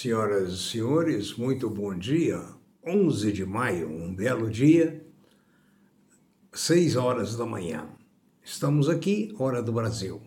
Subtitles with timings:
[0.00, 2.40] Senhoras e senhores, muito bom dia.
[2.86, 5.04] 11 de maio, um belo dia,
[6.52, 7.84] 6 horas da manhã.
[8.40, 10.22] Estamos aqui, hora do Brasil.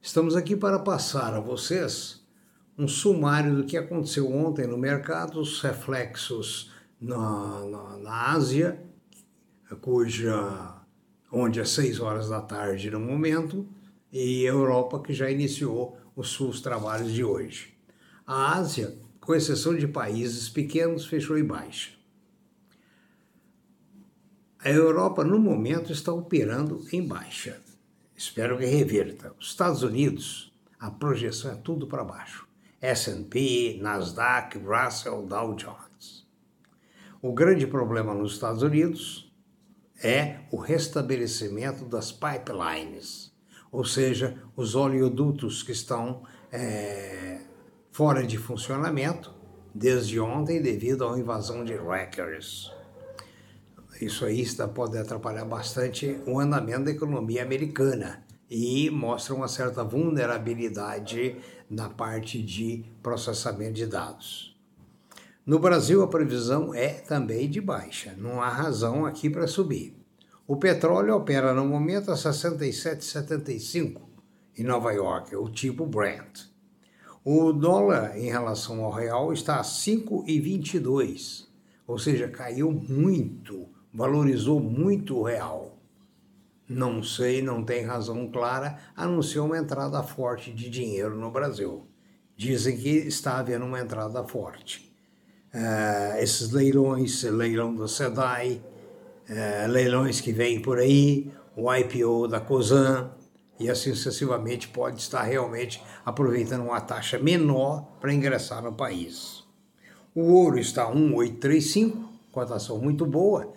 [0.00, 2.24] Estamos aqui para passar a vocês
[2.78, 8.82] um sumário do que aconteceu ontem no mercado, os reflexos na, na, na Ásia,
[9.82, 10.80] cuja
[11.30, 13.68] onde é 6 horas da tarde no momento,
[14.10, 17.78] e Europa que já iniciou os seus trabalhos de hoje.
[18.26, 18.96] A Ásia,
[19.30, 21.92] com exceção de países pequenos, fechou em baixa.
[24.58, 27.60] A Europa, no momento, está operando em baixa.
[28.16, 29.32] Espero que reverta.
[29.38, 32.48] Os Estados Unidos, a projeção é tudo para baixo.
[32.80, 36.26] S&P, Nasdaq, Russell, Dow Jones.
[37.22, 39.32] O grande problema nos Estados Unidos
[40.02, 43.32] é o restabelecimento das pipelines,
[43.70, 47.42] ou seja, os oleodutos que estão é,
[47.90, 49.34] fora de funcionamento
[49.74, 52.72] desde ontem devido à invasão de hackers.
[54.00, 59.84] Isso aí está, pode atrapalhar bastante o andamento da economia americana e mostra uma certa
[59.84, 61.36] vulnerabilidade
[61.68, 64.56] na parte de processamento de dados.
[65.44, 69.96] No Brasil, a previsão é também de baixa, não há razão aqui para subir.
[70.46, 74.00] O petróleo opera no momento a 67,75
[74.56, 76.49] em Nova York, o tipo Brent.
[77.22, 81.46] O dólar em relação ao real está a 5,22,
[81.86, 85.76] ou seja, caiu muito, valorizou muito o real.
[86.66, 91.86] Não sei, não tem razão clara, anunciou uma entrada forte de dinheiro no Brasil.
[92.34, 94.90] Dizem que está havendo uma entrada forte.
[95.52, 98.62] Uh, esses leilões, leilão do SEDAI,
[99.28, 103.10] uh, leilões que vêm por aí, o IPO da COSAN,
[103.60, 109.44] e assim sucessivamente pode estar realmente aproveitando uma taxa menor para ingressar no país.
[110.14, 113.52] O ouro está a 1,835, cotação muito boa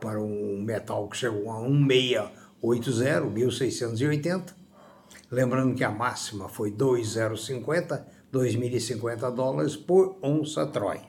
[0.00, 4.54] para um metal que chegou a 1,680, 1.680.
[5.30, 11.00] Lembrando que a máxima foi 2,050, 2.050 dólares por onça Troy.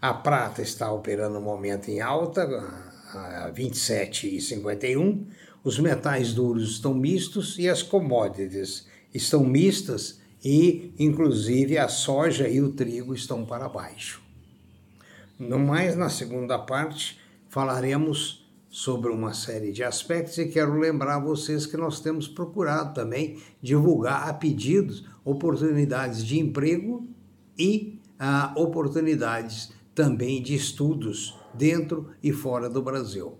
[0.00, 2.42] A prata está operando no momento em alta,
[3.12, 5.26] a 27,51
[5.62, 12.60] os metais duros estão mistos e as commodities estão mistas e, inclusive, a soja e
[12.60, 14.22] o trigo estão para baixo.
[15.38, 17.18] No mais, na segunda parte,
[17.48, 23.38] falaremos sobre uma série de aspectos e quero lembrar vocês que nós temos procurado também
[23.62, 27.08] divulgar a pedidos oportunidades de emprego
[27.58, 33.38] e ah, oportunidades também de estudos dentro e fora do Brasil.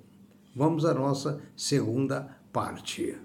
[0.58, 3.16] Vamos à nossa segunda parte.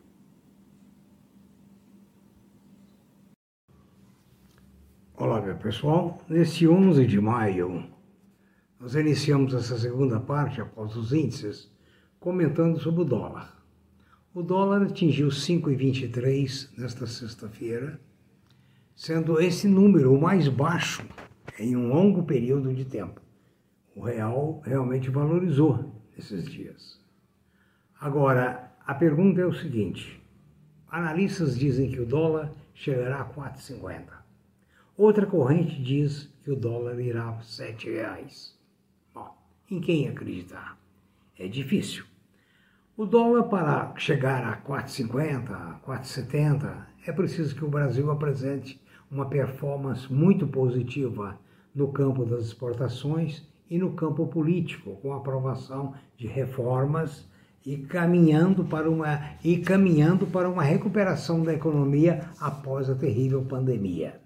[5.18, 6.20] Olá, meu pessoal.
[6.30, 7.90] Nesse 11 de maio,
[8.80, 11.72] nós iniciamos essa segunda parte, após os índices,
[12.20, 13.66] comentando sobre o dólar.
[14.32, 18.00] O dólar atingiu 5,23 nesta sexta-feira,
[18.96, 21.04] sendo esse número o mais baixo
[21.58, 23.20] em um longo período de tempo.
[23.96, 27.02] O real realmente valorizou nesses dias.
[28.04, 30.22] Agora, a pergunta é o seguinte:
[30.92, 34.10] analistas dizem que o dólar chegará a 4,50.
[34.98, 38.60] Outra corrente diz que o dólar irá a 7 reais.
[39.16, 39.34] Bom,
[39.72, 40.78] em quem acreditar?
[41.40, 42.04] É difícil.
[42.98, 50.12] O dólar para chegar a 4,50, 4,70, é preciso que o Brasil apresente uma performance
[50.12, 51.40] muito positiva
[51.74, 57.32] no campo das exportações e no campo político, com aprovação de reformas
[57.66, 64.20] e caminhando para uma e caminhando para uma recuperação da economia após a terrível pandemia.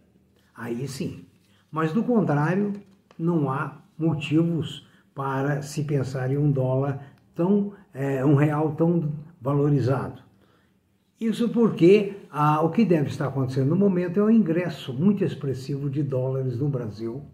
[0.55, 1.25] Aí sim.
[1.71, 2.73] Mas do contrário,
[3.17, 7.03] não há motivos para se pensar em um dólar
[7.35, 9.11] tão é, um real tão
[9.41, 10.21] valorizado.
[11.19, 15.89] Isso porque ah, o que deve estar acontecendo no momento é um ingresso muito expressivo
[15.89, 17.25] de dólares no Brasil,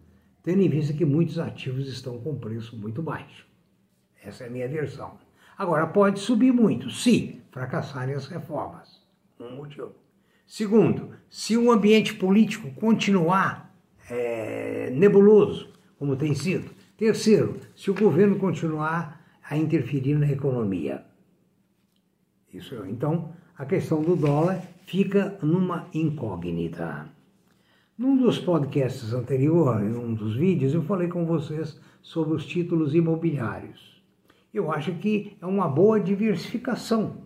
[0.41, 3.45] tendo em vista que muitos ativos estão com preço muito baixo.
[4.23, 5.17] Essa é a minha versão.
[5.57, 9.01] Agora, pode subir muito se fracassarem as reformas.
[9.39, 9.93] Um motivo.
[10.45, 13.73] Segundo, se o ambiente político continuar
[14.09, 16.71] é, nebuloso, como tem sido.
[16.97, 21.05] Terceiro, se o governo continuar a interferir na economia.
[22.53, 27.09] Isso, então, a questão do dólar fica numa incógnita.
[27.97, 32.95] Num dos podcasts anteriores, em um dos vídeos, eu falei com vocês sobre os títulos
[32.95, 33.92] imobiliários
[34.53, 37.23] eu acho que é uma boa diversificação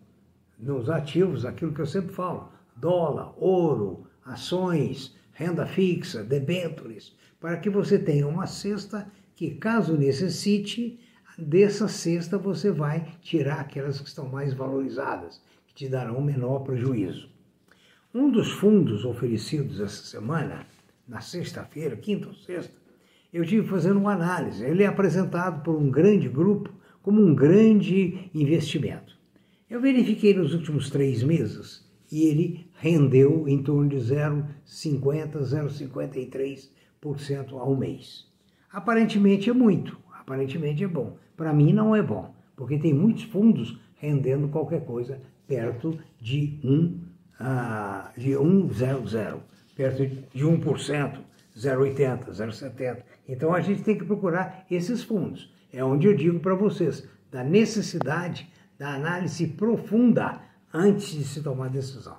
[0.58, 7.70] nos ativos, aquilo que eu sempre falo: dólar, ouro, ações, renda fixa, debêntures, para que
[7.70, 11.00] você tenha uma cesta que, caso necessite,
[11.38, 17.30] dessa cesta você vai tirar aquelas que estão mais valorizadas, que te darão menor prejuízo.
[18.14, 20.66] Um dos fundos oferecidos essa semana,
[21.08, 22.74] na sexta-feira, quinta ou sexta,
[23.32, 24.64] eu tive fazendo uma análise.
[24.64, 26.72] Ele é apresentado por um grande grupo
[27.07, 29.18] como um grande investimento.
[29.69, 37.74] Eu verifiquei nos últimos três meses e ele rendeu em torno de 0,50, 0,53% ao
[37.77, 38.27] mês.
[38.69, 41.15] Aparentemente é muito, aparentemente é bom.
[41.38, 46.75] Para mim não é bom, porque tem muitos fundos rendendo qualquer coisa perto de 1,
[46.75, 47.00] uh,
[48.19, 49.38] de 1,00,
[49.77, 51.19] perto de 1%,
[51.56, 52.98] 0,80, 0,70.
[53.30, 55.56] Então a gente tem que procurar esses fundos.
[55.78, 60.42] É onde eu digo para vocês da necessidade da análise profunda
[60.74, 62.18] antes de se tomar decisão.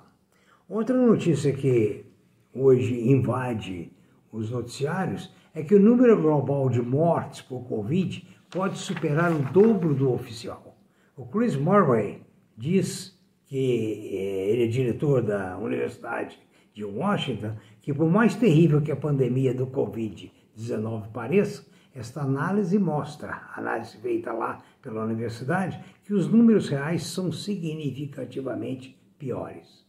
[0.69, 2.05] Outra notícia que
[2.53, 3.91] hoje invade
[4.31, 9.93] os noticiários é que o número global de mortes por Covid pode superar o dobro
[9.93, 10.77] do oficial.
[11.17, 12.21] O Chris Murray
[12.57, 13.13] diz
[13.45, 16.39] que eh, ele é diretor da Universidade
[16.73, 23.41] de Washington, que por mais terrível que a pandemia do Covid-19 pareça, esta análise mostra,
[23.55, 29.85] análise feita lá pela universidade, que os números reais são significativamente piores.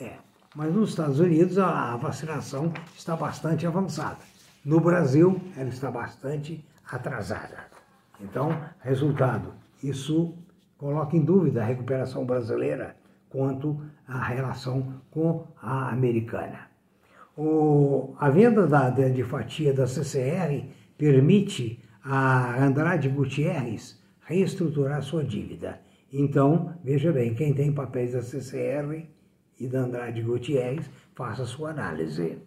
[0.00, 0.16] É,
[0.54, 4.18] mas nos Estados Unidos a vacinação está bastante avançada.
[4.64, 7.66] No Brasil, ela está bastante atrasada.
[8.20, 9.52] Então, resultado,
[9.82, 10.34] isso
[10.78, 12.96] coloca em dúvida a recuperação brasileira
[13.28, 16.70] quanto à relação com a americana.
[17.36, 25.80] O, a venda da, de fatia da CCR permite a Andrade Gutierrez reestruturar sua dívida.
[26.12, 29.06] Então, veja bem, quem tem papéis da CCR
[29.58, 32.38] e da Andrade Gutierrez, faça sua análise.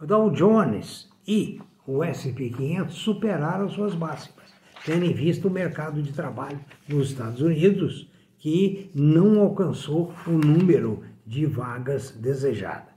[0.00, 4.52] O Dow Jones e o S&P 500 superaram suas máximas,
[4.84, 11.02] tendo em vista o mercado de trabalho nos Estados Unidos, que não alcançou o número
[11.26, 12.88] de vagas desejadas.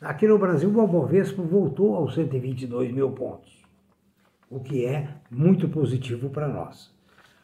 [0.00, 3.57] Aqui no Brasil, o Bovespa voltou aos 122 mil pontos,
[4.50, 6.90] o que é muito positivo para nós.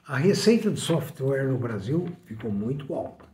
[0.06, 3.24] A receita de software no Brasil ficou muito alta.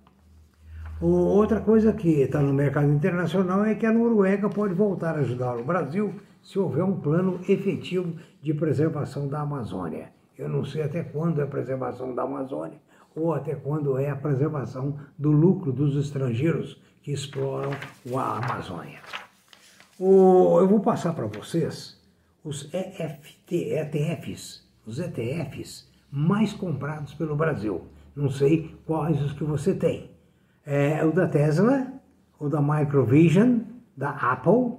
[1.00, 5.56] Outra coisa que está no mercado internacional é que a Noruega pode voltar a ajudar
[5.56, 10.12] o Brasil se houver um plano efetivo de preservação da Amazônia.
[10.38, 12.78] Eu não sei até quando é a preservação da Amazônia
[13.14, 17.72] ou até quando é a preservação do lucro dos estrangeiros que exploram
[18.14, 19.00] a Amazônia.
[19.98, 21.99] Eu vou passar para vocês
[22.44, 27.86] os ETFs, os ETFs mais comprados pelo Brasil.
[28.16, 30.10] Não sei quais os que você tem.
[30.64, 31.86] É o da Tesla,
[32.38, 33.60] o da Microvision,
[33.96, 34.78] da Apple,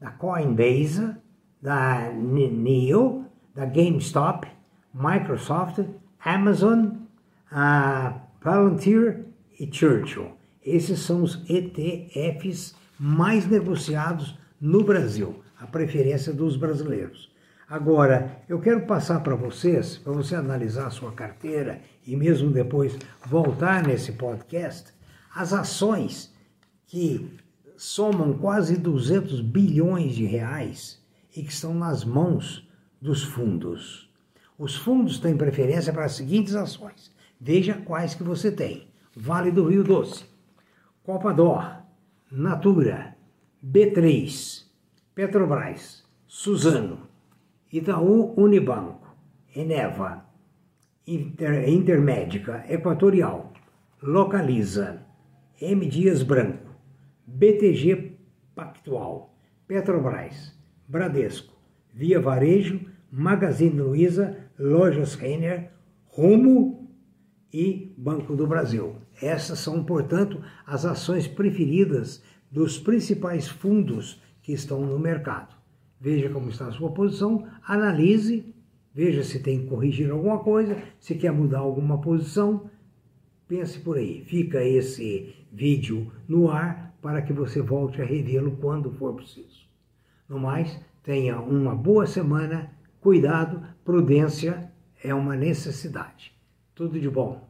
[0.00, 1.16] da Coinbase,
[1.60, 3.24] da NEO,
[3.54, 4.46] da GameStop,
[4.94, 5.84] Microsoft,
[6.24, 6.90] Amazon,
[7.50, 9.24] a Palantir
[9.58, 10.32] e Churchill.
[10.64, 17.30] Esses são os ETFs mais negociados no Brasil, a preferência dos brasileiros.
[17.68, 22.96] Agora, eu quero passar para vocês, para você analisar a sua carteira e mesmo depois
[23.26, 24.92] voltar nesse podcast,
[25.34, 26.32] as ações
[26.86, 27.38] que
[27.76, 30.98] somam quase 200 bilhões de reais
[31.36, 32.66] e que estão nas mãos
[33.00, 34.10] dos fundos.
[34.58, 37.12] Os fundos têm preferência para as seguintes ações.
[37.40, 38.88] Veja quais que você tem.
[39.14, 40.24] Vale do Rio Doce,
[41.04, 41.82] Copador,
[42.30, 43.14] Natura,
[43.64, 44.57] B3,
[45.18, 47.08] Petrobras, Suzano,
[47.72, 49.16] Itaú Unibanco,
[49.52, 50.24] Eneva,
[51.08, 53.52] Inter, Intermédica, Equatorial,
[54.00, 55.04] Localiza,
[55.60, 55.84] M.
[55.86, 56.70] Dias Branco,
[57.26, 58.12] BTG
[58.54, 59.34] Pactual,
[59.66, 60.56] Petrobras,
[60.86, 61.52] Bradesco,
[61.92, 62.78] Via Varejo,
[63.10, 65.72] Magazine Luiza, Lojas Renner,
[66.06, 66.88] Rumo
[67.52, 68.94] e Banco do Brasil.
[69.20, 72.22] Essas são, portanto, as ações preferidas
[72.52, 75.54] dos principais fundos que estão no mercado.
[76.00, 78.54] Veja como está a sua posição, analise,
[78.94, 82.70] veja se tem que corrigir alguma coisa, se quer mudar alguma posição,
[83.46, 84.24] pense por aí.
[84.24, 89.68] Fica esse vídeo no ar para que você volte a revê-lo quando for preciso.
[90.26, 94.72] No mais, tenha uma boa semana, cuidado, prudência
[95.04, 96.32] é uma necessidade.
[96.74, 97.46] Tudo de bom.